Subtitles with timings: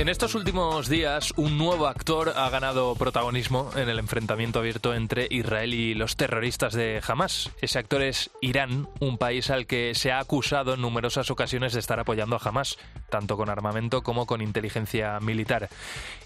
[0.00, 5.28] En estos últimos días, un nuevo actor ha ganado protagonismo en el enfrentamiento abierto entre
[5.28, 7.50] Israel y los terroristas de Hamas.
[7.60, 11.80] Ese actor es Irán, un país al que se ha acusado en numerosas ocasiones de
[11.80, 12.78] estar apoyando a Hamas,
[13.10, 15.68] tanto con armamento como con inteligencia militar.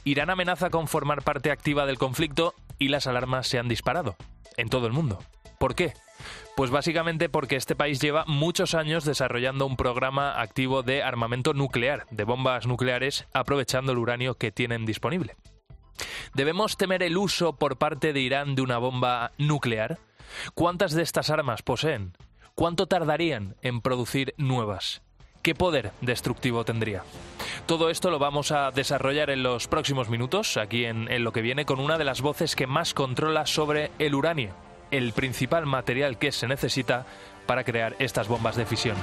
[0.05, 4.15] Irán amenaza con formar parte activa del conflicto y las alarmas se han disparado
[4.57, 5.19] en todo el mundo.
[5.59, 5.95] ¿Por qué?
[6.57, 12.07] Pues básicamente porque este país lleva muchos años desarrollando un programa activo de armamento nuclear,
[12.11, 15.37] de bombas nucleares, aprovechando el uranio que tienen disponible.
[16.35, 19.99] ¿Debemos temer el uso por parte de Irán de una bomba nuclear?
[20.55, 22.17] ¿Cuántas de estas armas poseen?
[22.55, 25.03] ¿Cuánto tardarían en producir nuevas?
[25.43, 27.03] ¿Qué poder destructivo tendría?
[27.67, 31.67] Todo esto lo vamos a desarrollar en los próximos minutos, aquí en, lo que viene,
[31.67, 34.55] con una de las voces que más controla sobre el uranio,
[34.97, 37.07] el principal material que se necesita
[37.47, 38.97] para crear estas bombas de fisión.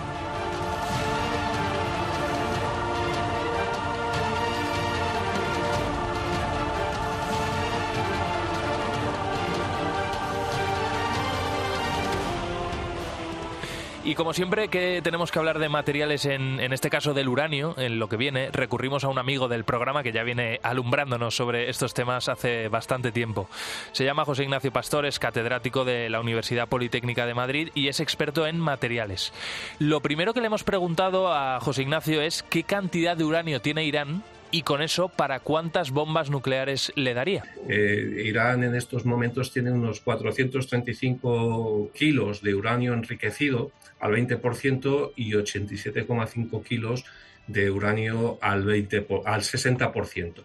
[14.04, 17.76] Y como siempre que tenemos que hablar de materiales, en, en, este caso del uranio,
[17.78, 21.70] en lo que viene, recurrimos a un amigo del programa que ya viene alumbrándonos sobre
[21.70, 23.48] estos temas hace bastante tiempo.
[23.92, 28.00] Se llama José Ignacio Pastor, es catedrático de la Universidad Politécnica de Madrid y es
[28.00, 29.34] experto en materiales.
[29.78, 33.86] Lo primero que le hemos preguntado a José Ignacio es qué cantidad de uranio tiene
[33.86, 37.44] Irán y con eso, ¿para cuántas bombas nucleares le daría?
[37.68, 45.32] Eh, Irán en estos momentos tiene unos 435 kilos de uranio enriquecido al 20% y
[45.34, 47.06] 87,5 kilos
[47.48, 50.44] de uranio al, 20, al 60%.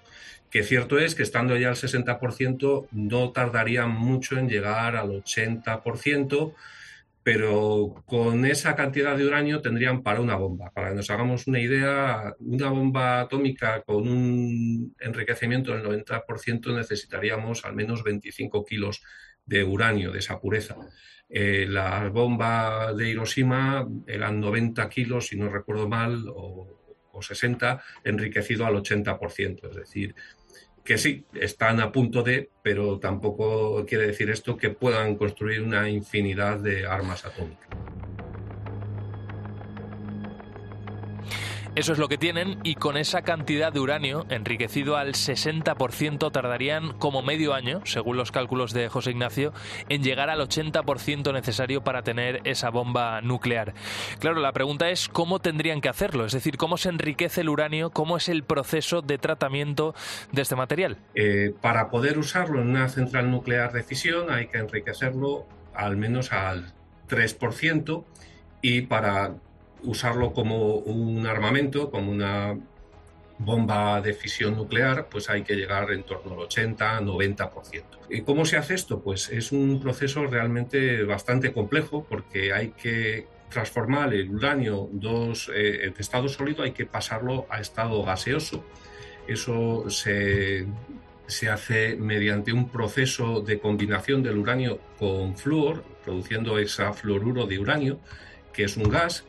[0.51, 6.55] Que cierto es que estando ya al 60% no tardaría mucho en llegar al 80%,
[7.27, 10.71] pero con esa cantidad de uranio tendrían para una bomba.
[10.71, 17.65] Para que nos hagamos una idea, una bomba atómica con un enriquecimiento del 90% necesitaríamos
[17.65, 19.03] al menos 25 kilos
[19.45, 20.77] de uranio, de esa pureza.
[21.29, 27.83] Eh, la bomba de Hiroshima eran 90 kilos, si no recuerdo mal, o, o 60,
[28.05, 29.69] enriquecido al 80%.
[29.71, 30.15] Es decir,
[30.87, 35.91] que sí, están a punto de, pero tampoco quiere decir esto que puedan construir una
[35.91, 37.69] infinidad de armas atómicas.
[41.77, 46.95] Eso es lo que tienen y con esa cantidad de uranio, enriquecido al 60%, tardarían
[46.95, 49.53] como medio año, según los cálculos de José Ignacio,
[49.91, 53.75] en llegar al 80% necesario para tener esa bomba nuclear.
[54.21, 57.91] Claro, la pregunta es cómo tendrían que hacerlo, es decir, cómo se enriquece el uranio,
[57.91, 59.95] cómo es el proceso de tratamiento
[60.33, 60.97] de este material.
[61.15, 65.45] Eh, para poder usarlo en una central nuclear de fisión hay que enriquecerlo
[65.75, 66.73] al menos al
[67.11, 68.03] 3%
[68.63, 69.35] y para
[69.83, 72.57] usarlo como un armamento, como una
[73.39, 77.83] bomba de fisión nuclear, pues hay que llegar en torno al 80-90%.
[78.09, 79.01] ¿Y cómo se hace esto?
[79.01, 85.93] Pues es un proceso realmente bastante complejo porque hay que transformar el uranio dos, eh,
[85.95, 88.65] de estado sólido, hay que pasarlo a estado gaseoso.
[89.29, 90.67] Eso se,
[91.27, 98.01] se hace mediante un proceso de combinación del uranio con flúor, produciendo hexafluoruro de uranio,
[98.53, 99.25] que es un gas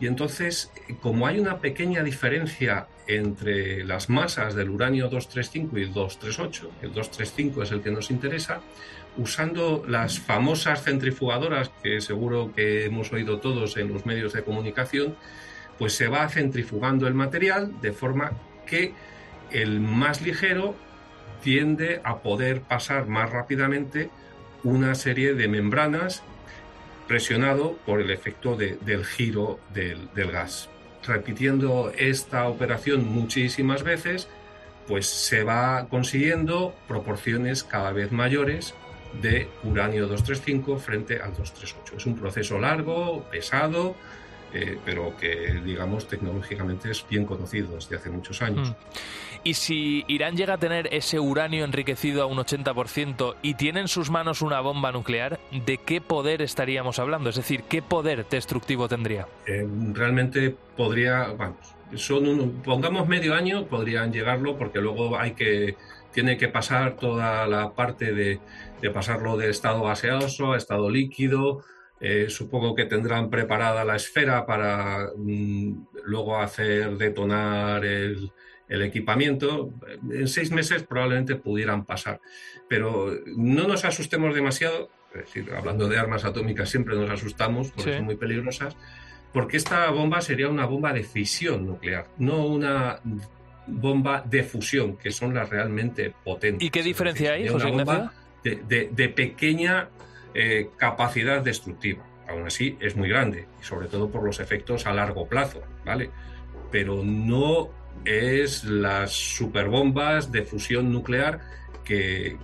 [0.00, 6.70] y entonces, como hay una pequeña diferencia entre las masas del uranio 235 y 238,
[6.80, 8.62] el 235 es el que nos interesa,
[9.18, 15.16] usando las famosas centrifugadoras que seguro que hemos oído todos en los medios de comunicación,
[15.78, 18.32] pues se va centrifugando el material de forma
[18.66, 18.94] que
[19.50, 20.74] el más ligero
[21.42, 24.10] tiende a poder pasar más rápidamente
[24.62, 26.22] una serie de membranas
[27.10, 30.68] presionado por el efecto del giro del, del gas.
[31.04, 34.28] Repitiendo esta operación muchísimas veces,
[34.86, 38.74] pues se va consiguiendo proporciones cada vez mayores
[39.20, 41.96] de uranio 235 frente al 238.
[41.96, 43.96] Es un proceso largo, pesado,
[44.52, 48.70] eh, pero que, digamos, tecnológicamente es bien conocido desde hace muchos años.
[48.70, 48.74] Mm.
[49.42, 53.88] Y si Irán llega a tener ese uranio enriquecido a un 80% y tiene en
[53.88, 57.30] sus manos una bomba nuclear, ¿de qué poder estaríamos hablando?
[57.30, 59.26] Es decir, ¿qué poder destructivo tendría?
[59.46, 65.76] Eh, realmente podría, vamos, son pongamos medio año, podrían llegarlo porque luego hay que
[66.12, 68.40] tiene que pasar toda la parte de,
[68.80, 71.62] de pasarlo de estado gaseoso a estado líquido,
[72.00, 78.32] eh, supongo que tendrán preparada la esfera para mm, luego hacer detonar el,
[78.68, 79.74] equipamiento.
[80.10, 82.20] En seis meses probablemente pudieran pasar.
[82.68, 84.88] Pero no nos asustemos demasiado.
[85.12, 88.76] Es decir, hablando de armas atómicas siempre nos asustamos porque son muy peligrosas.
[89.32, 93.00] Porque esta bomba sería una bomba de fisión nuclear, no una
[93.66, 96.66] bomba de fusión, que son las realmente potentes.
[96.66, 98.12] ¿Y qué diferencia hay, José Una bomba
[98.42, 99.88] de pequeña
[100.34, 102.04] eh, capacidad destructiva.
[102.28, 106.10] Aún así, es muy grande, sobre todo por los efectos a largo plazo, ¿vale?
[106.70, 107.70] Pero no
[108.04, 111.40] es las superbombas de fusión nuclear
[111.84, 112.38] que,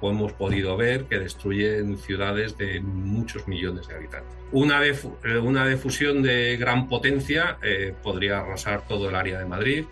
[0.00, 4.32] hemos podido ver que destruyen ciudades de muchos millones de habitantes.
[4.52, 4.90] Una de,
[5.24, 9.84] eh, una de fusión de gran potencia eh, podría arrasar todo el área de Madrid,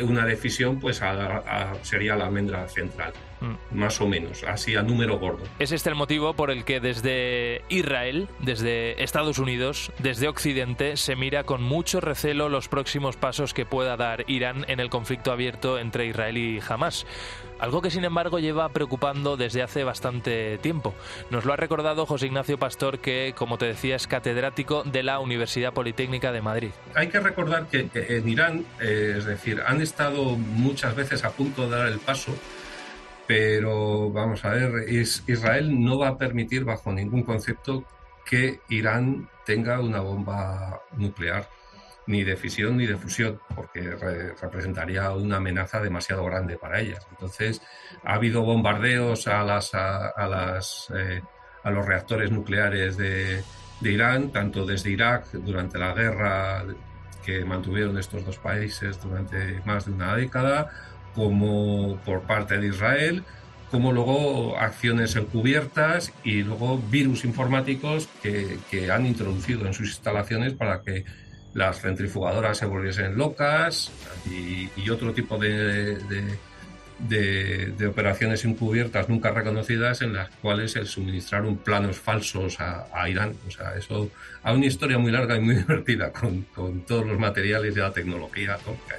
[0.00, 1.02] una de fisión pues
[1.82, 3.12] sería la almendra central.
[3.42, 3.76] Mm.
[3.76, 5.42] más o menos, así a número gordo.
[5.58, 11.16] Es este el motivo por el que desde Israel, desde Estados Unidos, desde Occidente, se
[11.16, 15.78] mira con mucho recelo los próximos pasos que pueda dar Irán en el conflicto abierto
[15.78, 17.04] entre Israel y Hamas.
[17.58, 20.94] Algo que sin embargo lleva preocupando desde hace bastante tiempo.
[21.30, 25.20] Nos lo ha recordado José Ignacio Pastor, que como te decía es catedrático de la
[25.20, 26.70] Universidad Politécnica de Madrid.
[26.94, 31.68] Hay que recordar que, en Irán, eh, es decir, han estado muchas veces a punto
[31.68, 32.34] de dar el paso
[33.32, 37.82] pero vamos a ver, Israel no va a permitir bajo ningún concepto
[38.26, 41.48] que Irán tenga una bomba nuclear,
[42.06, 43.80] ni de fisión ni de fusión, porque
[44.38, 47.06] representaría una amenaza demasiado grande para ellas.
[47.10, 47.62] Entonces,
[48.04, 51.22] ha habido bombardeos a, las, a, las, eh,
[51.62, 53.42] a los reactores nucleares de
[53.80, 56.66] Irán, tanto desde Irak durante la guerra
[57.24, 63.24] que mantuvieron estos dos países durante más de una década, como por parte de Israel,
[63.72, 70.82] como luego acciones encubiertas y luego virus informáticos que, han introducido en sus instalaciones para
[70.82, 71.04] que
[71.54, 73.90] las centrifugadoras se volviesen locas
[74.30, 75.96] y, otro tipo de,
[77.08, 83.34] de, operaciones encubiertas nunca reconocidas en las cuales el suministraron planos falsos a, Irán.
[83.48, 84.10] O sea, eso
[84.42, 86.44] hay una historia muy larga y muy divertida con,
[86.86, 88.96] todos los materiales y la tecnología atómica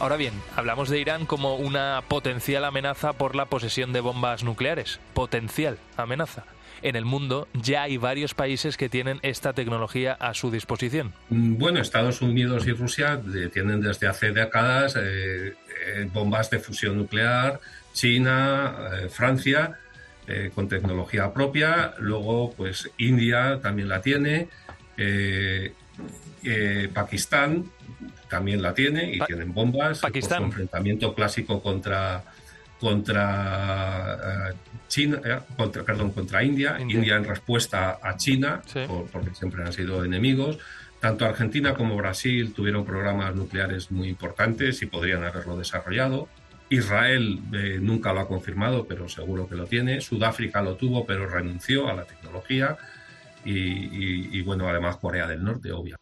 [0.00, 4.98] Ahora bien, hablamos de Irán como una potencial amenaza por la posesión de bombas nucleares.
[5.12, 6.46] Potencial amenaza.
[6.80, 11.12] En el mundo ya hay varios países que tienen esta tecnología a su disposición.
[11.28, 13.20] Mm, bueno, Estados Unidos y Rusia
[13.52, 15.54] tienen desde hace décadas eh,
[15.86, 17.60] eh, bombas de fusión nuclear,
[17.92, 19.78] China, eh, Francia,
[20.54, 24.46] con tecnología propia, luego pues India también la tiene,
[26.94, 27.64] Pakistán
[28.30, 29.98] también la tiene y tienen bombas.
[29.98, 30.38] Pakistán.
[30.38, 32.24] Por su enfrentamiento clásico contra
[32.80, 34.54] contra eh,
[34.88, 36.78] China, eh, contra, perdón, contra India.
[36.80, 38.62] India, en respuesta a China,
[39.12, 40.58] porque siempre han sido enemigos.
[40.98, 46.28] Tanto Argentina como Brasil tuvieron programas nucleares muy importantes y podrían haberlo desarrollado.
[46.70, 50.00] Israel eh, nunca lo ha confirmado, pero seguro que lo tiene.
[50.00, 52.76] Sudáfrica lo tuvo, pero renunció a la tecnología.
[53.44, 55.96] Y, y bueno, además Corea del Norte, obvio.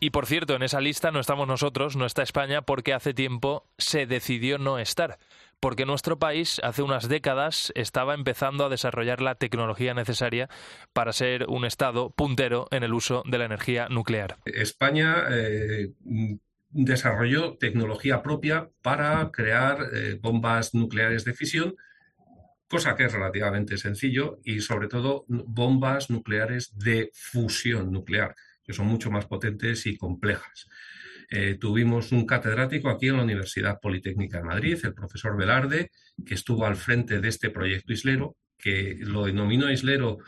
[0.00, 3.66] Y por cierto, en esa lista no estamos nosotros, no está España, porque hace tiempo
[3.78, 5.18] se decidió no estar.
[5.60, 10.48] Porque nuestro país hace unas décadas estaba empezando a desarrollar la tecnología necesaria
[10.92, 14.36] para ser un Estado puntero en el uso de la energía nuclear.
[14.44, 15.90] España eh,
[16.70, 21.74] desarrolló tecnología propia para crear eh, bombas nucleares de fisión
[22.68, 28.34] cosa que es relativamente sencillo, y sobre todo bombas nucleares de fusión nuclear,
[28.68, 30.68] que son mucho más potentes y complejas.
[31.30, 35.90] Eh, tuvimos un catedrático aquí en la Universidad Politécnica de Madrid, el profesor Velarde,
[36.26, 40.18] que estuvo al frente de este proyecto islero, que lo denominó islero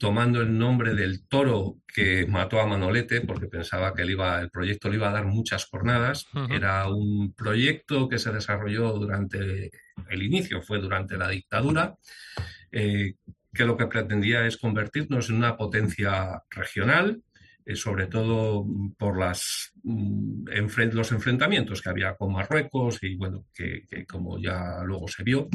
[0.00, 4.96] tomando el nombre del toro que mató a Manolete, porque pensaba que el proyecto le
[4.96, 6.26] iba a dar muchas jornadas.
[6.50, 9.70] Era un proyecto que se desarrolló durante
[10.10, 11.94] el inicio, fue durante la dictadura,
[12.72, 13.14] eh,
[13.54, 17.22] que lo que pretendía es convertirnos en una potencia regional,
[17.74, 18.64] sobre todo
[18.96, 20.48] por las, mm,
[20.92, 25.48] los enfrentamientos que había con Marruecos y bueno, que, como ya luego se vio,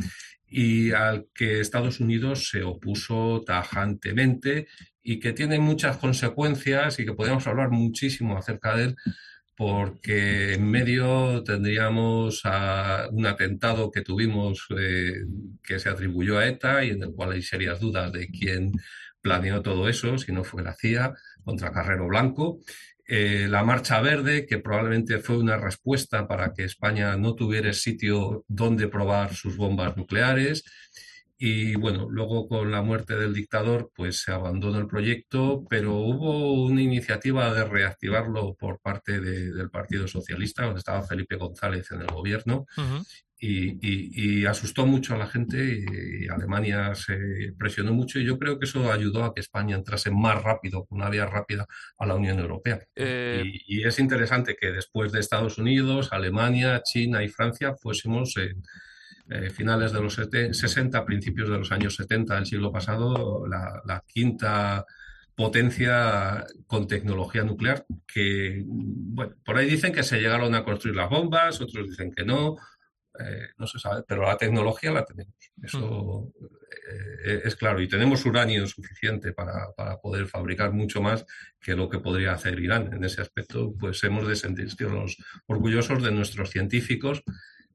[0.45, 4.67] y al que Estados Unidos se opuso tajantemente
[5.01, 8.95] y que tiene muchas consecuencias y que podemos hablar muchísimo acerca de él
[9.55, 12.43] porque en medio tendríamos
[13.11, 15.23] un atentado que tuvimos eh,
[15.63, 18.71] que se atribuyó a ETA y en el cual hay serias dudas de quién
[19.21, 22.59] planeó todo eso, si no fue la CIA, contra Carrero Blanco.
[23.05, 28.45] Eh, la Marcha Verde, que probablemente fue una respuesta para que España no tuviera sitio
[28.47, 30.63] donde probar sus bombas nucleares.
[31.37, 36.53] Y bueno, luego con la muerte del dictador, pues se abandonó el proyecto, pero hubo
[36.63, 42.07] una iniciativa de reactivarlo por parte del Partido Socialista, donde estaba Felipe González en el
[42.07, 42.67] gobierno,
[43.43, 48.65] y, asustó mucho a la gente y, Alemania se presionó mucho y yo creo que
[48.65, 51.65] eso ayudó a que España entrase más rápido, con una vía rápida
[51.97, 52.79] a la Unión Europea.
[52.95, 58.61] Eh, y, es interesante que después de Estados Unidos, Alemania, China y Francia fuésemos en
[59.29, 64.03] eh, finales de los 60, principios de los años 70 del siglo pasado, la, la
[64.05, 64.85] quinta
[65.35, 71.09] potencia con tecnología nuclear que, bueno, por ahí dicen que se llegaron a construir las
[71.09, 72.57] bombas, otros dicen que no,
[73.19, 75.35] eh, no se sabe, pero la tecnología la tenemos.
[75.61, 76.31] Eso
[76.87, 77.81] eh, es claro.
[77.81, 79.67] Y tenemos uranio suficiente para,
[80.01, 81.25] poder fabricar mucho más
[81.59, 82.93] que lo que podría hacer Irán.
[82.93, 87.23] En ese aspecto, pues hemos de sentirnos orgullosos de nuestros científicos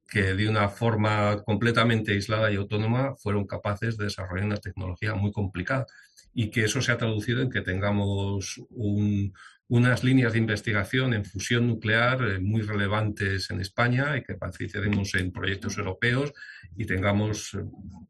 [0.08, 5.32] que de una forma completamente aislada y autónoma fueron capaces de desarrollar una tecnología muy
[5.32, 5.86] complicada
[6.32, 9.32] y que eso se ha traducido en que tengamos un,
[9.68, 15.14] unas líneas de investigación en fusión nuclear eh, muy relevantes en España y que participemos
[15.14, 16.32] en proyectos europeos
[16.76, 17.64] y tengamos, eh,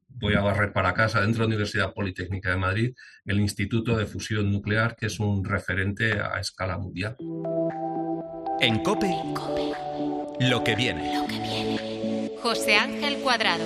[0.09, 2.95] voy a barrer para casa, dentro de la Universidad Politécnica de Madrid,
[3.25, 7.17] el Instituto de Fusión Nuclear, que es un referente a escala mundial.
[8.61, 9.11] En COPE,
[10.41, 11.15] lo que viene.
[11.15, 12.31] Lo que viene.
[12.43, 13.65] José Ángel Cuadrado.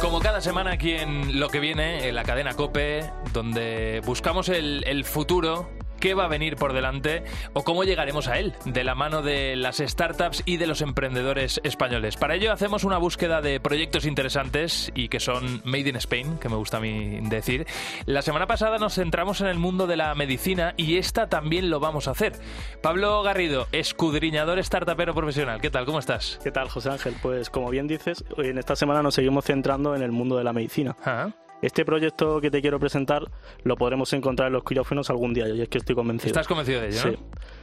[0.00, 4.84] Como cada semana aquí en Lo que viene, en la cadena Cope, donde buscamos el,
[4.86, 5.70] el futuro
[6.04, 9.56] qué va a venir por delante o cómo llegaremos a él, de la mano de
[9.56, 12.18] las startups y de los emprendedores españoles.
[12.18, 16.50] Para ello hacemos una búsqueda de proyectos interesantes y que son made in Spain, que
[16.50, 17.66] me gusta a mí decir.
[18.04, 21.80] La semana pasada nos centramos en el mundo de la medicina y esta también lo
[21.80, 22.34] vamos a hacer.
[22.82, 25.62] Pablo Garrido, escudriñador startupero profesional.
[25.62, 25.86] ¿Qué tal?
[25.86, 26.38] ¿Cómo estás?
[26.44, 27.14] ¿Qué tal, José Ángel?
[27.22, 30.52] Pues como bien dices, en esta semana nos seguimos centrando en el mundo de la
[30.52, 30.94] medicina.
[31.64, 33.22] Este proyecto que te quiero presentar
[33.62, 36.26] lo podremos encontrar en los quirófanos algún día, y es que estoy convencido.
[36.28, 37.00] ¿Estás convencido de ello?
[37.00, 37.16] Sí.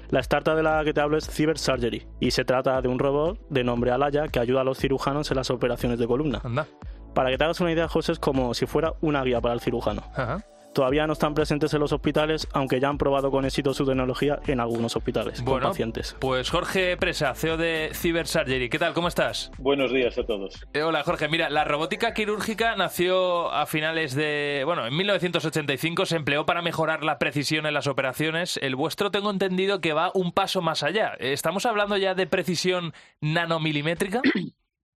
[0.09, 2.97] La startup de la que te hablo es Cyber Surgery y se trata de un
[2.97, 6.41] robot de nombre Alaya que ayuda a los cirujanos en las operaciones de columna.
[6.43, 6.65] Anda.
[7.13, 9.59] Para que te hagas una idea, José, es como si fuera una guía para el
[9.59, 10.01] cirujano.
[10.15, 10.43] Ajá
[10.73, 14.39] todavía no están presentes en los hospitales, aunque ya han probado con éxito su tecnología
[14.47, 16.15] en algunos hospitales con pacientes.
[16.19, 18.93] Pues Jorge Presa, CEO de Cyber Surgery, ¿qué tal?
[18.93, 19.51] ¿Cómo estás?
[19.57, 20.65] Buenos días a todos.
[20.73, 26.15] Eh, hola Jorge, mira, la robótica quirúrgica nació a finales de, bueno, en 1985 se
[26.15, 28.57] empleó para mejorar la precisión en las operaciones.
[28.61, 31.13] El vuestro tengo entendido que va un paso más allá.
[31.19, 34.21] ¿Estamos hablando ya de precisión nanomilimétrica?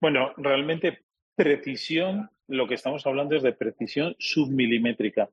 [0.01, 0.99] Bueno, realmente
[1.35, 5.29] precisión, lo que estamos hablando es de precisión submilimétrica.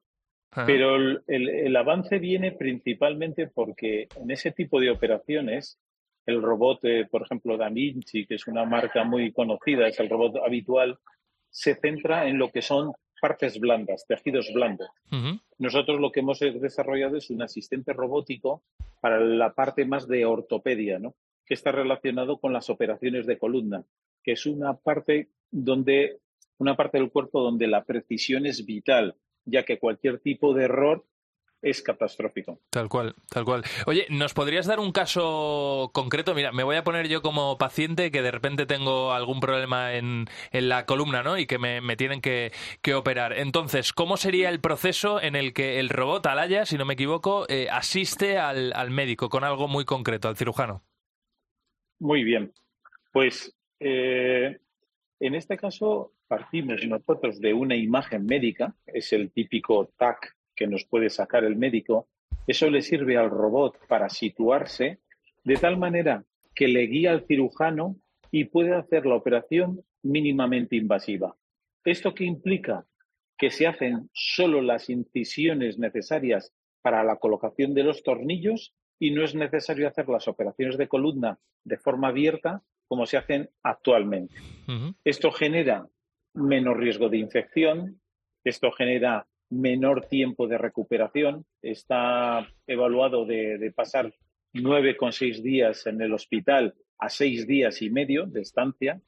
[0.54, 5.78] Pero el, avance viene principalmente porque en ese tipo de operaciones,
[6.26, 10.11] el robot, eh, por ejemplo, Da Vinci, que es una marca muy conocida, es el
[10.11, 10.99] robot habitual,
[11.49, 14.88] se centra en lo que son partes blandas, tejidos blandos.
[15.59, 18.62] Nosotros lo que hemos desarrollado es un asistente robótico
[19.00, 21.14] para la parte más de ortopedia, ¿no?
[21.47, 23.85] que está relacionado con las operaciones de columna,
[24.23, 26.18] que es una parte donde
[26.59, 31.05] una parte del cuerpo donde la precisión es vital ya que cualquier tipo de error
[31.63, 32.61] es catastrófico.
[32.71, 33.63] Tal cual, tal cual.
[33.87, 36.35] Oye, ¿nos podrías dar un caso concreto?
[36.35, 40.27] Mira, me voy a poner yo como paciente que de repente tengo algún problema en,
[40.51, 41.39] la columna, ¿no?
[41.39, 42.51] Y que me, tienen que,
[42.95, 43.39] operar.
[43.39, 47.47] Entonces, ¿cómo sería el proceso en el que el robot, Alaya, si no me equivoco,
[47.49, 50.83] eh, asiste al, médico con algo muy concreto, al cirujano?
[52.01, 52.53] Muy bien.
[53.13, 54.59] Pues eh,
[55.21, 60.87] en este caso partimos nosotros de una imagen médica, es el típico TAC que nos
[60.87, 62.09] puede sacar el médico,
[62.47, 65.01] eso le sirve al robot para situarse
[65.45, 66.25] de tal manera
[66.55, 67.97] que le guía al cirujano
[68.31, 71.37] y puede hacer la operación mínimamente invasiva.
[71.85, 72.87] ¿Esto qué implica?
[73.37, 79.23] Que se hacen solo las incisiones necesarias para la colocación de los tornillos y no
[79.23, 84.37] es necesario hacer las operaciones de columna de forma abierta como se hacen actualmente.
[85.05, 85.87] Esto genera
[86.35, 88.01] menos riesgo de infección,
[88.45, 94.12] esto genera menor tiempo de recuperación, está evaluado de, pasar
[94.55, 99.01] nueve con seis días en el hospital a seis días y medio de estancia.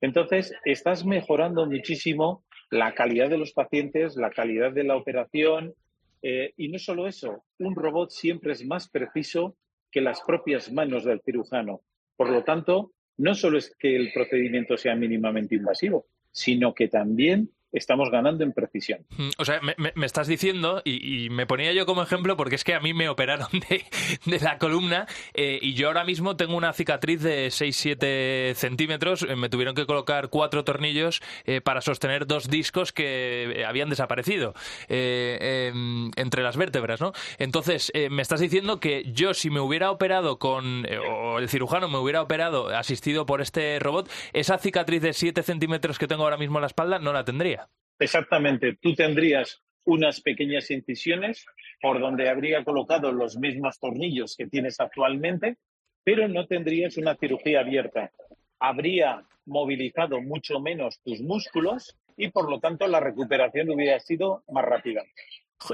[0.00, 5.74] Entonces, estás mejorando muchísimo la calidad de los pacientes, la calidad de la operación,
[6.22, 9.56] eh, y no solo eso, un robot siempre es más preciso
[9.90, 11.82] que las propias manos del cirujano.
[12.16, 17.50] Por lo tanto, no solo es que el procedimiento sea mínimamente invasivo, sino que también
[17.72, 19.04] estamos ganando en precisión.
[19.16, 22.74] Mm, o sea, me, estás diciendo, y, me ponía yo como ejemplo, porque es que
[22.74, 27.22] a mí me operaron de, la columna eh, y yo ahora mismo tengo una cicatriz
[27.22, 29.22] de 6-7 centímetros.
[29.22, 34.54] Eh, me tuvieron que colocar cuatro tornillos eh, para sostener dos discos que habían desaparecido
[34.88, 37.12] em, entre las vértebras, ¿no?
[37.38, 41.98] Entonces, me estás diciendo que yo, si me hubiera operado con, o el cirujano me
[41.98, 46.58] hubiera operado asistido por este robot, esa cicatriz de 7 centímetros que tengo ahora mismo
[46.58, 47.61] en la espalda no la tendría.
[47.98, 51.46] Exactamente, tú tendrías unas pequeñas incisiones
[51.80, 55.56] por donde habría colocado los mismos tornillos que tienes actualmente,
[56.04, 58.10] pero no tendrías una cirugía abierta.
[58.58, 64.64] Habría movilizado mucho menos tus músculos y por lo tanto la recuperación hubiera sido más
[64.64, 65.02] rápida.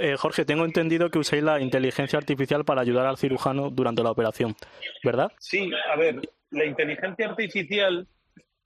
[0.00, 4.10] Eh, Jorge, tengo entendido que usáis la inteligencia artificial para ayudar al cirujano durante la
[4.10, 4.54] operación,
[5.02, 5.32] ¿verdad?
[5.38, 6.20] Sí, a ver,
[6.50, 8.06] la inteligencia artificial,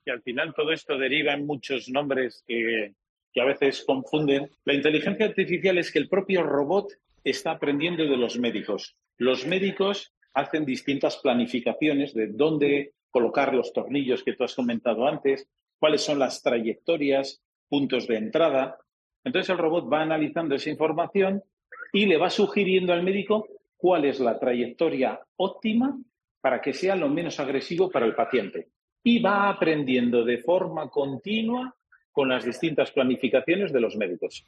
[0.05, 2.93] que al final todo esto deriva en muchos nombres que,
[3.33, 4.49] que a veces confunden.
[4.63, 8.95] La inteligencia artificial es que el propio robot está aprendiendo de los médicos.
[9.17, 15.47] Los médicos hacen distintas planificaciones de dónde colocar los tornillos que tú has comentado antes,
[15.79, 18.77] cuáles son las trayectorias, puntos de entrada.
[19.23, 21.43] Entonces el robot va analizando esa información
[21.91, 25.97] y le va sugiriendo al médico cuál es la trayectoria óptima
[26.41, 28.69] para que sea lo menos agresivo para el paciente.
[29.03, 31.75] Y va aprendiendo de forma continua
[32.13, 34.45] con las distintas planificaciones de los médicos.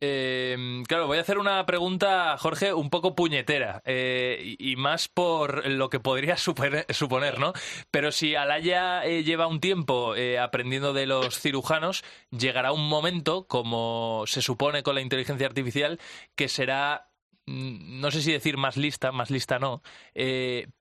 [0.00, 5.66] Eh, claro, voy a hacer una pregunta, Jorge, un poco puñetera eh, y, más por
[5.66, 7.54] lo que podría suponer, ¿no?
[7.90, 14.24] Pero si Alaya eh, lleva un tiempo aprendiendo de los cirujanos, llegará un momento, como
[14.26, 15.98] se supone con la inteligencia artificial,
[16.34, 17.08] que será
[17.46, 19.82] mm, no sé si decir más lista, más lista no,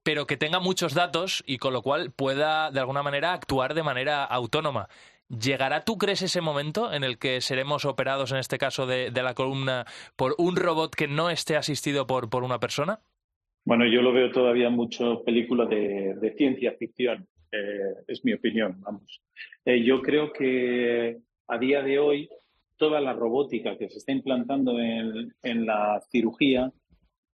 [0.03, 3.83] pero que tenga muchos datos y con lo cual pueda de alguna manera actuar de
[3.83, 4.89] manera autónoma.
[5.29, 9.33] ¿Llegará, tú crees, ese momento en el que seremos operados, en este caso de, la
[9.33, 9.85] columna,
[10.15, 12.99] por un robot que no esté asistido por, por una persona?
[13.63, 19.21] Bueno, yo lo veo todavía mucho película de, ciencia ficción, eh, es mi opinión, vamos.
[19.65, 22.29] Eh, yo creo que a día de hoy
[22.77, 26.71] toda la robótica que se está implantando en, en la cirugía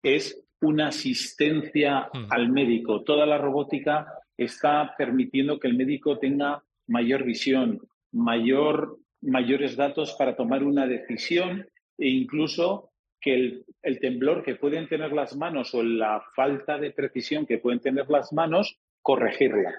[0.03, 2.27] es una asistencia mm.
[2.29, 3.03] al médico.
[3.03, 7.79] Toda la robótica está permitiendo que el médico tenga mayor visión,
[8.11, 11.65] mayor, mayores datos para tomar una decisión
[11.97, 17.45] e incluso que el, temblor que pueden tener las manos o la falta de precisión
[17.45, 19.73] que pueden tener las manos, corregirla.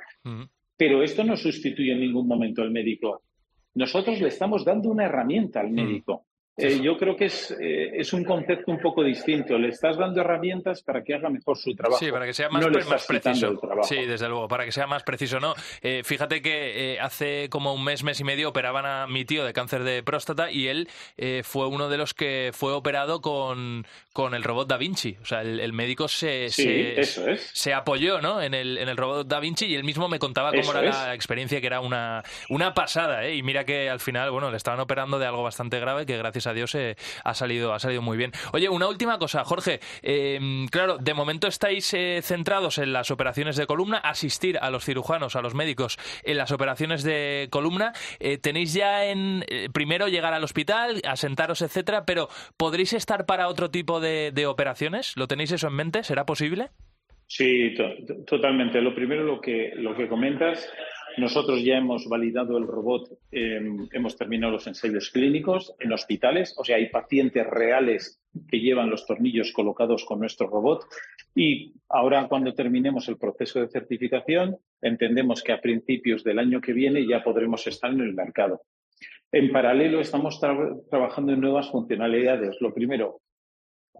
[0.77, 3.23] Pero esto no sustituye en ningún momento al médico.
[3.75, 6.27] Nosotros le estamos dando una herramienta al médico.
[6.57, 9.57] Eh, yo creo que es, eh, es, un concepto un poco distinto.
[9.57, 11.99] Le estás dando herramientas para que haga mejor su trabajo.
[11.99, 12.67] Sí, para que sea más,
[13.07, 13.59] preciso.
[13.83, 15.41] Sí, desde luego, para que sea más preciso.
[15.41, 19.45] No, eh, fíjate que hace como un mes, mes y medio operaban a mi tío
[19.45, 20.89] de cáncer de próstata y él
[21.45, 25.17] fue uno de los que fue operado con, con el robot Da Vinci.
[25.23, 28.43] O sea, el, médico se, se, apoyó ¿no?
[28.43, 31.15] en, el, en el robot Da Vinci y él mismo me contaba cómo era la
[31.15, 33.29] experiencia, que era una, una pasada.
[33.31, 36.40] Y mira que al final, bueno, le estaban operando de algo bastante grave que gracias
[36.47, 38.33] a Dios eh, ha, salido, ha salido muy bien.
[38.53, 39.81] Oye, una última cosa, Jorge.
[40.03, 44.85] Em, claro, de momento estáis eh, centrados en las operaciones de columna, asistir a los
[44.85, 47.93] cirujanos, a los médicos en las operaciones de columna.
[48.19, 53.71] Eh, tenéis ya en primero llegar al hospital, asentaros, etcétera, pero ¿podréis estar para otro
[53.71, 55.17] tipo de, operaciones?
[55.17, 56.03] ¿Lo tenéis eso en mente?
[56.03, 56.71] ¿Será posible?
[57.27, 57.75] Sí,
[58.27, 58.81] totalmente.
[58.81, 60.69] Lo primero, lo que, lo que comentas,
[61.19, 66.65] nosotros ya hemos validado el robot, em, hemos terminado los ensayos clínicos en hospitales, o
[66.65, 70.85] sea, hay pacientes reales que llevan los tornillos colocados con nuestro robot
[71.35, 76.73] y ahora cuando terminemos el proceso de certificación, entendemos que a principios del año que
[76.73, 78.63] viene ya podremos estar en el mercado.
[79.33, 82.57] En paralelo estamos trabajando en nuevas funcionalidades.
[82.61, 83.21] Lo primero,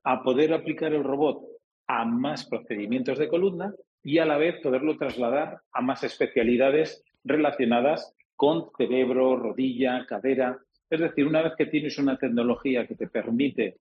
[0.03, 1.43] a poder aplicar el robot
[1.87, 8.15] a más procedimientos de columna y a la vez poderlo trasladar a más especialidades relacionadas
[8.37, 10.59] con cerebro, rodilla, cadera.
[10.89, 13.77] Es decir, una vez que tienes una tecnología que te permite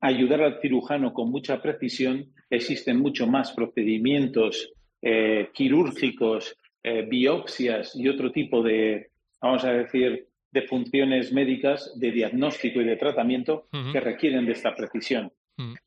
[0.00, 8.08] ayudar al cirujano con mucha precisión, existen mucho más procedimientos eh, quirúrgicos, eh, biopsias y
[8.08, 14.00] otro tipo de, vamos a decir, de funciones médicas de diagnóstico y de tratamiento que
[14.00, 15.32] requieren de esta precisión.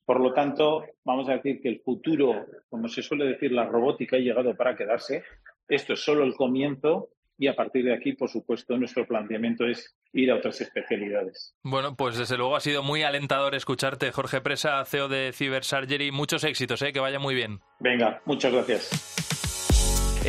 [0.06, 4.16] Por lo tanto, vamos a decir que el futuro, como se suele decir, la robótica
[4.16, 5.24] ha llegado para quedarse.
[5.68, 9.96] Esto es solo el comienzo y a partir de aquí, por supuesto, nuestro planteamiento es
[10.14, 11.56] ir a otras especialidades.
[11.64, 16.12] Bueno, pues desde luego ha sido muy alentador escucharte, Jorge Presa, CEO de Cyber Surgery.
[16.12, 16.92] Muchos éxitos, ¿eh?
[16.92, 17.60] que vaya muy bien.
[17.80, 19.37] Venga, muchas gracias.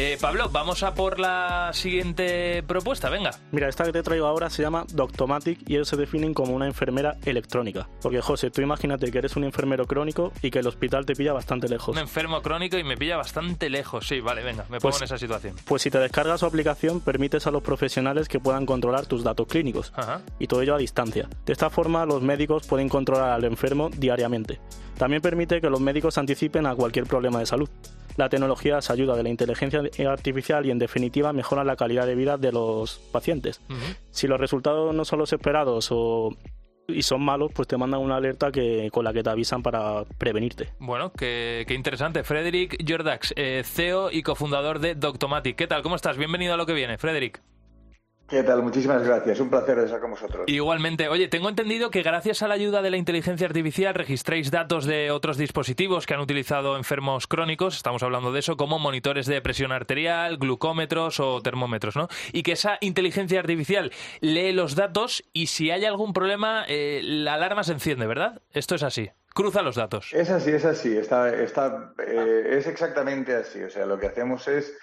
[0.00, 3.32] Eh, Pablo, vamos a por la siguiente propuesta, venga.
[3.50, 6.66] Mira, esta que te traigo ahora se llama Doctomatic y ellos se definen como una
[6.66, 7.88] enfermera electrónica.
[8.00, 11.32] Porque, José, tú imagínate que eres un enfermero crónico y que el hospital te pilla
[11.32, 11.96] bastante lejos.
[11.96, 15.06] Un enfermo crónico y me pilla bastante lejos, sí, vale, venga, me pongo pues en
[15.06, 15.56] esa situación.
[15.64, 19.48] Pues si te descargas su aplicación, permites a los profesionales que puedan controlar tus datos
[19.48, 19.92] clínicos.
[20.38, 21.28] Y todo ello a distancia.
[21.44, 24.61] De esta forma, los médicos pueden controlar al enfermo diariamente.
[24.96, 27.68] También permite que los médicos anticipen a cualquier problema de salud
[28.18, 32.16] la tecnología se ayuda de la inteligencia artificial y en definitiva mejora la calidad de
[32.16, 33.61] vida de los pacientes.
[34.11, 36.37] Si los resultados no son los esperados o
[36.88, 40.04] y son malos, pues te mandan una alerta que, con la que te avisan para
[40.16, 40.70] prevenirte.
[40.78, 42.24] Bueno, qué, interesante.
[42.24, 45.54] Frederick Jordax, eh, CEO y cofundador de Doctomatic.
[45.54, 45.83] ¿Qué tal?
[45.83, 46.16] ¿Cómo estás?
[46.16, 47.42] Bienvenido a lo que viene, Frederick.
[48.28, 48.62] ¿Qué tal?
[48.62, 49.40] Muchísimas gracias.
[49.40, 50.44] Un placer estar con vosotros.
[50.48, 51.08] Igualmente.
[51.08, 55.10] Oye, tengo entendido que gracias a la ayuda de la inteligencia artificial registráis datos de
[55.10, 59.72] otros dispositivos que han utilizado enfermos crónicos, estamos hablando de eso, como monitores de presión
[59.72, 62.08] arterial, glucómetros o termómetros, ¿no?
[62.32, 67.34] Y que esa inteligencia artificial lee los datos y si hay algún problema, eh, la
[67.34, 68.42] alarma se enciende, ¿verdad?
[68.52, 69.10] Esto es así.
[69.32, 70.12] Cruza los datos.
[70.12, 70.96] Es así, es así.
[70.96, 73.62] Está, está, eh, es exactamente así.
[73.62, 74.76] O sea, lo que hacemos es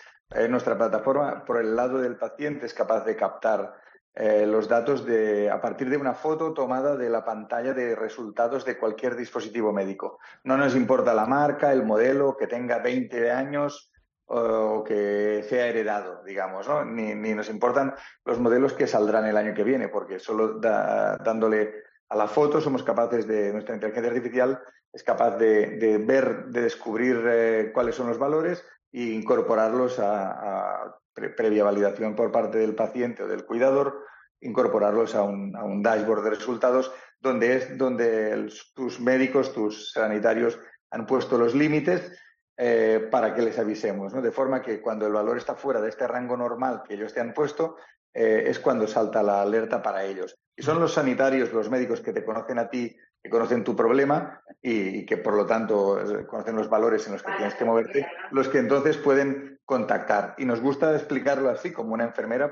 [0.49, 3.75] nuestra plataforma, por el lado del paciente, es capaz de captar
[4.17, 8.63] eh, los datos de, a partir de una foto tomada de la pantalla de resultados
[8.63, 10.19] de cualquier dispositivo médico.
[10.45, 13.91] No nos importa la marca, el modelo, que tenga 20 años
[14.27, 16.83] o que sea heredado, digamos, ¿no?
[16.85, 21.73] ni, nos importan los modelos que saldrán el año que viene, porque solo dándole
[22.09, 24.61] a la foto somos capaces de, nuestra inteligencia artificial
[24.91, 31.63] es capaz de, ver, de descubrir eh, cuáles son los valores e incorporarlos a, previa
[31.63, 34.03] validación por parte del paciente o del cuidador,
[34.41, 40.59] incorporarlos a un, dashboard de resultados donde es donde tus médicos, tus sanitarios
[40.91, 42.11] han puesto los límites
[42.57, 44.21] eh, para que les avisemos, ¿no?
[44.21, 47.21] de forma que cuando el valor está fuera de este rango normal que ellos te
[47.21, 47.77] han puesto,
[48.13, 50.37] eh, es cuando salta la alerta para ellos.
[50.55, 54.39] Y son los sanitarios, los médicos que te conocen a ti que conocen tu problema
[54.61, 58.47] y, que por lo tanto conocen los valores en los que tienes que moverte, los
[58.49, 60.35] que entonces pueden contactar.
[60.37, 62.51] Y nos gusta explicarlo así, como una enfermera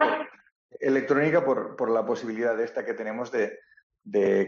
[0.80, 3.60] electrónica, por, la posibilidad de esta que tenemos de,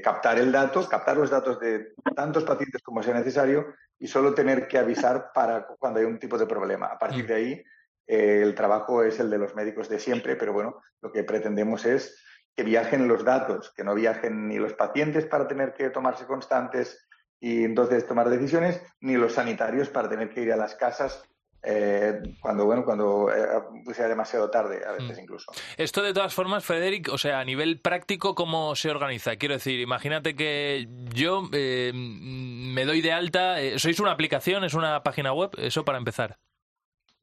[0.03, 4.67] captar el dato, captar los datos de tantos pacientes como sea necesario y solo tener
[4.67, 6.87] que avisar para cuando hay un tipo de problema.
[6.87, 7.63] A partir de ahí,
[8.07, 11.85] eh, el trabajo es el de los médicos de siempre, pero bueno, lo que pretendemos
[11.85, 12.19] es
[12.55, 17.05] que viajen los datos, que no viajen ni los pacientes para tener que tomarse constantes
[17.39, 21.23] y entonces tomar decisiones, ni los sanitarios para tener que ir a las casas
[21.67, 25.21] eh, cuando bueno cuando eh, sea demasiado tarde a veces mm.
[25.21, 25.51] incluso.
[25.77, 29.79] Esto de todas formas Frederic o sea a nivel práctico cómo se organiza quiero decir
[29.79, 35.51] imagínate que yo eh, me doy de alta sois una aplicación es una página web
[35.57, 36.37] eso para empezar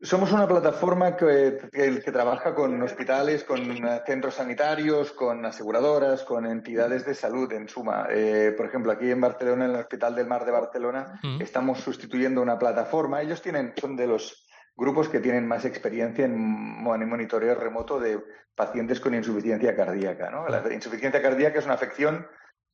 [0.02, 1.58] somos una plataforma que,
[2.04, 3.60] trabaja con hospitales, con
[4.04, 8.08] centros sanitarios, con aseguradoras, con entidades de salud, en suma.
[8.10, 12.42] Eh, por ejemplo, aquí en Barcelona, en el Hospital del Mar de Barcelona, estamos sustituyendo
[12.42, 13.22] una plataforma.
[13.22, 14.44] Ellos tienen, son de los
[14.76, 18.20] grupos que tienen más experiencia en monitoreo remoto de
[18.56, 20.30] pacientes con insuficiencia cardíaca.
[20.48, 22.26] La insuficiencia cardíaca es una afección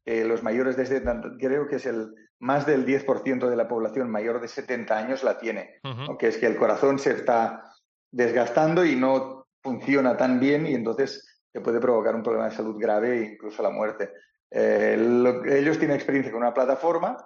[0.09, 1.03] que los mayores de
[1.39, 5.39] creo que es el más del 10% de la población mayor de 70 años la
[5.39, 5.81] tiene,
[6.19, 7.63] que es que el corazón se está
[8.11, 12.81] desgastando y no funciona tan bien y entonces se puede provocar un problema de salud
[12.81, 14.11] grave e incluso la muerte.
[14.51, 14.95] Eh,
[15.51, 17.19] ellos tienen experiencia con una plataforma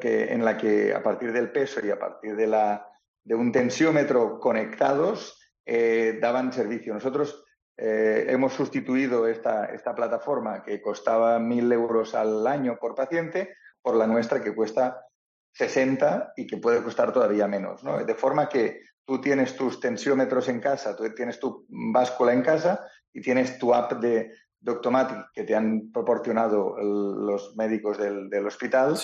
[0.00, 2.86] que, en la que a partir del peso y a partir de, la,
[3.24, 6.94] de un tensiómetro conectados eh, daban servicio.
[6.94, 7.45] Nosotros
[7.76, 13.96] eh, hemos sustituido esta, esta plataforma que costaba 1.000 euros al año por paciente por
[13.96, 15.06] la nuestra que cuesta
[15.52, 17.82] 60 y que puede costar todavía menos.
[17.84, 18.04] ¿no?
[18.04, 22.86] De forma que tú tienes tus tensiómetros en casa, tú tienes tu báscula en casa
[23.12, 24.32] y tienes tu app de,
[24.66, 28.96] Doctomatic que te han proporcionado los médicos del, hospital.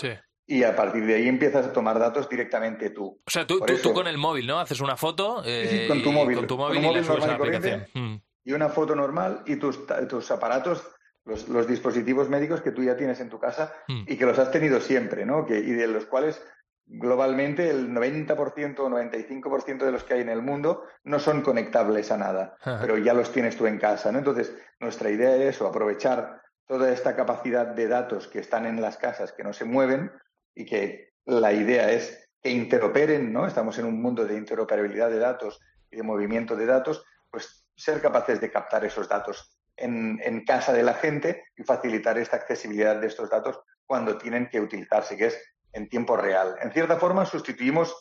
[0.44, 3.20] Y a partir de ahí empiezas a tomar datos directamente tú.
[3.24, 4.58] O sea, tú, tú, con el móvil, ¿no?
[4.58, 5.42] Haces una foto.
[5.46, 6.37] Eh, con tu móvil.
[6.37, 8.22] Con tu móvil, y, la mm.
[8.44, 10.83] Y una foto normal y tus, tus aparatos
[11.24, 14.05] los, los, dispositivos médicos que tú ya tienes en tu casa mm.
[14.09, 15.46] y que los has tenido siempre, ¿no?
[15.46, 16.42] Que, y de los cuales
[16.87, 22.11] globalmente el 90% o 95% de los que hay en el mundo no son conectables
[22.11, 24.18] a nada, pero ya los tienes tú en casa, ¿no?
[24.18, 28.98] Entonces, nuestra idea es eso, aprovechar toda esta capacidad de datos que están en las
[28.98, 30.11] casas, que no se mueven
[30.55, 33.46] y que la idea es que interoperen, ¿no?
[33.46, 38.01] Estamos en un mundo de interoperabilidad de datos y de movimiento de datos, pues ser
[38.01, 43.01] capaces de captar esos datos en, en casa de la gente y facilitar esta accesibilidad
[43.01, 45.42] de estos datos cuando tienen que utilizarse, que es
[45.73, 46.57] en tiempo real.
[46.62, 47.95] En cierta forma sustituimos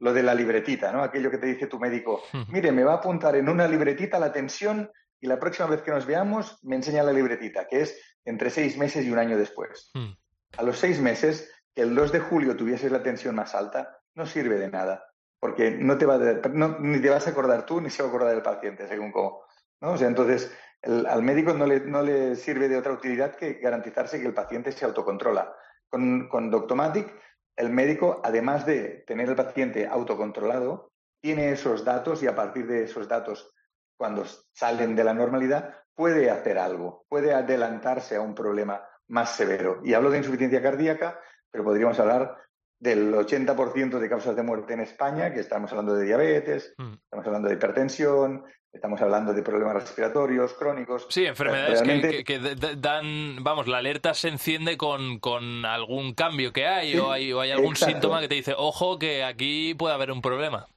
[0.00, 1.02] lo de la libretita, ¿no?
[1.02, 4.32] Aquello que te dice tu médico, mire, me va a apuntar en una libretita la
[4.32, 8.50] tensión y la próxima vez que nos veamos me enseña la libretita, que es entre
[8.50, 9.90] seis meses y un año después.
[10.56, 14.26] A los seis meses, que el 2 de julio tuvieses la tensión más alta, no
[14.26, 15.04] sirve de nada,
[15.40, 16.18] porque no te va
[16.80, 19.42] ni te vas a acordar tú ni se va a acordar el paciente, según cómo.
[19.80, 19.92] ¿no?
[19.92, 24.20] O sea, entonces, al médico no le, no le sirve de otra utilidad que garantizarse
[24.20, 25.54] que el paciente se autocontrola.
[25.88, 27.14] Con, con Doctomatic,
[27.56, 32.84] el médico, además de tener el paciente autocontrolado, tiene esos datos y a partir de
[32.84, 33.52] esos datos,
[33.96, 39.80] cuando salen de la normalidad, puede hacer algo, puede adelantarse a un problema más severo.
[39.82, 41.18] Y hablo de insuficiencia cardíaca,
[41.50, 42.36] pero podríamos hablar
[42.80, 46.92] del 80% de causas de muerte en España, que estamos hablando de diabetes, mm.
[47.04, 51.06] estamos hablando de hipertensión, Estamos hablando de problemas respiratorios crónicos.
[51.08, 51.82] Sí, enfermedades
[52.24, 52.38] que,
[52.76, 57.50] dan, vamos, la alerta se enciende con, algún cambio que hay, o hay o hay
[57.50, 60.68] algún síntoma que te dice, ojo, que aquí puede haber un problema.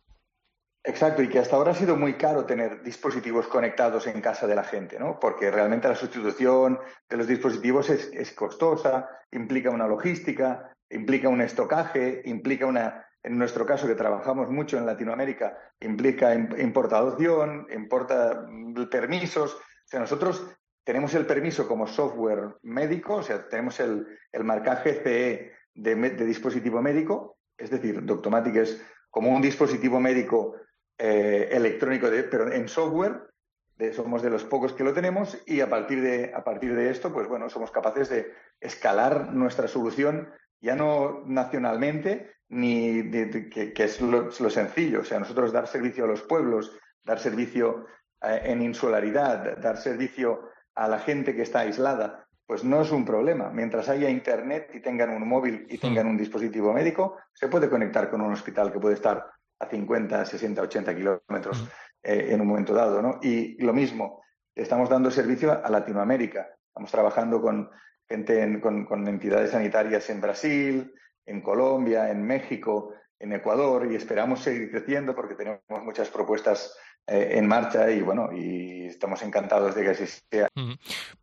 [0.83, 4.55] Exacto, y que hasta ahora ha sido muy caro tener dispositivos conectados en casa de
[4.55, 5.19] la gente, ¿no?
[5.19, 11.41] Porque realmente la sustitución de los dispositivos es, es costosa, implica una logística, implica un
[11.41, 18.47] estocaje, implica una en nuestro caso, que trabajamos mucho en Latinoamérica, implica importación, importa
[18.89, 19.53] permisos.
[19.53, 20.47] O sea, nosotros
[20.83, 24.07] tenemos el permiso como software médico, o sea, tenemos el,
[24.43, 30.55] marcaje CE de, dispositivo médico, es decir, Doctomatic es como un dispositivo médico
[30.97, 33.27] eh, electrónico, pero en software,
[33.93, 37.11] somos de los pocos que lo tenemos y a partir, de, a partir de esto,
[37.11, 40.29] pues bueno, somos capaces de escalar nuestra solución
[40.61, 43.09] ya no nacionalmente, ni
[43.49, 45.01] que, es lo, sencillo.
[45.01, 47.87] O sea, nosotros dar servicio a los pueblos, dar servicio
[48.21, 53.05] eh, en insularidad, dar servicio a la gente que está aislada, pues no es un
[53.05, 53.49] problema.
[53.49, 58.09] Mientras haya internet y tengan un móvil y tengan un dispositivo médico, se puede conectar
[58.09, 59.25] con un hospital que puede estar
[59.59, 61.67] a 50, 60, 80 kilómetros
[62.03, 63.01] eh, en un momento dado.
[63.01, 63.19] ¿no?
[63.21, 66.49] Y lo mismo, estamos dando servicio a Latinoamérica.
[66.67, 67.69] Estamos trabajando con
[68.11, 70.93] gente con, con entidades sanitarias en Brasil,
[71.25, 76.75] en Colombia, en México, en Ecuador y esperamos seguir creciendo porque tenemos muchas propuestas
[77.07, 80.47] eh, en marcha y bueno, y estamos encantados de que así sea.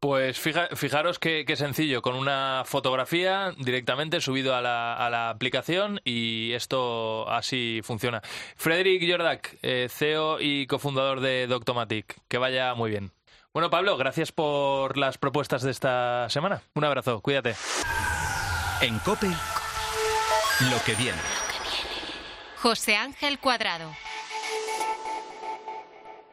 [0.00, 6.52] Pues fijaros qué, sencillo, con una fotografía directamente subido a la, a la aplicación y
[6.52, 8.22] esto así funciona.
[8.56, 13.17] Frederick Jordak, eh, CEO y cofundador de Doctomatic, que vaya muy bien.
[13.52, 16.62] Bueno, Pablo, gracias por las propuestas de esta semana.
[16.74, 17.56] Un abrazo, cuídate.
[18.80, 19.28] En COPE,
[20.70, 21.18] lo que viene.
[22.62, 23.90] José Ángel Cuadrado.